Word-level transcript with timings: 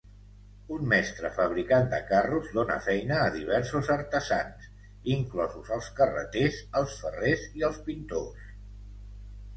Un 0.75 0.85
mestre 0.93 1.29
fabricant 1.35 1.85
de 1.91 1.99
carros 2.07 2.49
dona 2.55 2.77
feina 2.87 3.19
a 3.25 3.29
diversos 3.37 3.91
artesans, 3.97 4.65
inclosos 5.19 5.71
els 5.79 5.91
carreters, 6.01 6.59
els 6.81 6.99
ferrers 7.05 7.45
i 7.61 7.69
els 7.71 7.81
pintors. 7.91 8.51